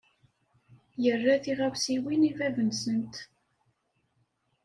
[1.03, 3.15] Yerra tiɣawsiwin i bab-nsent.